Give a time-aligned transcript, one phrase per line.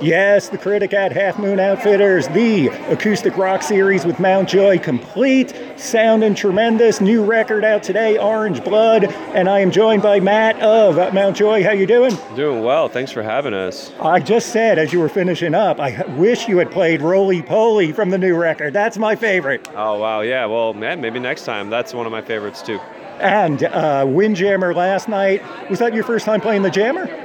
[0.00, 4.48] Yes, the Critic at Half Moon Outfitters, the acoustic rock series with Mt.
[4.48, 7.02] Joy, complete, sounding tremendous.
[7.02, 11.36] New record out today, Orange Blood, and I am joined by Matt of Mt.
[11.36, 11.62] Joy.
[11.62, 12.16] How you doing?
[12.34, 12.88] Doing well.
[12.88, 13.92] Thanks for having us.
[14.00, 17.92] I just said as you were finishing up, I wish you had played Roly Poly
[17.92, 18.72] from the new record.
[18.72, 19.68] That's my favorite.
[19.74, 20.46] Oh wow, yeah.
[20.46, 21.68] Well, man, maybe next time.
[21.68, 22.78] That's one of my favorites too.
[23.18, 25.42] And uh, Windjammer last night.
[25.68, 27.19] Was that your first time playing the Jammer?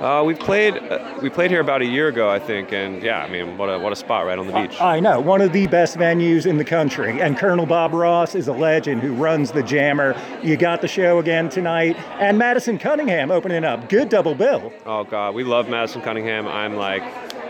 [0.00, 3.24] Uh, we played uh, we played here about a year ago, I think, and yeah,
[3.24, 4.80] I mean, what a what a spot right on the beach.
[4.80, 7.20] I know, one of the best venues in the country.
[7.20, 10.16] And Colonel Bob Ross is a legend who runs the Jammer.
[10.40, 13.88] You got the show again tonight, and Madison Cunningham opening up.
[13.88, 14.72] Good double bill.
[14.86, 16.46] Oh God, we love Madison Cunningham.
[16.46, 17.02] I'm like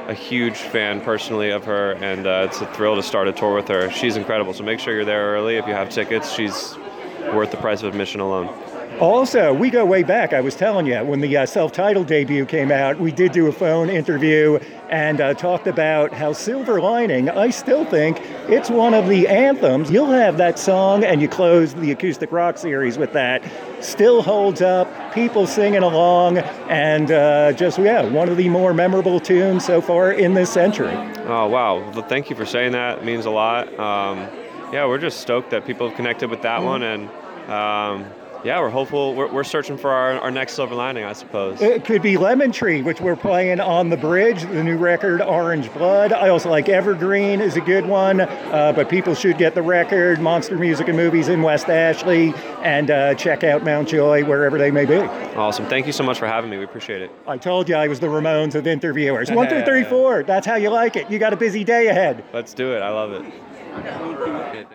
[0.06, 3.54] a huge fan personally of her, and uh, it's a thrill to start a tour
[3.54, 3.90] with her.
[3.90, 4.54] She's incredible.
[4.54, 6.32] So make sure you're there early if you have tickets.
[6.32, 6.78] She's
[7.34, 8.48] worth the price of admission alone.
[9.00, 10.32] Also, we go way back.
[10.32, 13.46] I was telling you, when the uh, self titled debut came out, we did do
[13.46, 18.94] a phone interview and uh, talked about how Silver Lining, I still think it's one
[18.94, 19.90] of the anthems.
[19.90, 23.44] You'll have that song, and you close the acoustic rock series with that.
[23.80, 29.20] Still holds up, people singing along, and uh, just, yeah, one of the more memorable
[29.20, 30.94] tunes so far in this century.
[31.26, 31.78] Oh, wow.
[31.92, 32.98] Well, thank you for saying that.
[32.98, 33.68] It means a lot.
[33.78, 34.18] Um,
[34.72, 36.66] yeah, we're just stoked that people have connected with that mm-hmm.
[36.66, 36.82] one.
[36.82, 37.08] and
[37.48, 38.06] um,
[38.44, 39.14] yeah, we're hopeful.
[39.14, 41.60] We're, we're searching for our, our next silver lining, I suppose.
[41.60, 45.72] It could be Lemon Tree, which we're playing on the bridge, the new record, Orange
[45.74, 46.12] Blood.
[46.12, 50.20] I also like Evergreen is a good one, uh, but people should get the record,
[50.20, 53.88] Monster Music and Movies in West Ashley, and uh, check out Mt.
[53.88, 54.98] Joy wherever they may be.
[54.98, 55.66] Awesome.
[55.66, 56.58] Thank you so much for having me.
[56.58, 57.10] We appreciate it.
[57.26, 59.30] I told you I was the Ramones of interviewers.
[59.30, 60.22] One, two, three, four.
[60.22, 61.10] That's how you like it.
[61.10, 62.24] You got a busy day ahead.
[62.32, 62.80] Let's do it.
[62.80, 63.24] I love it.
[63.78, 64.66] Okay,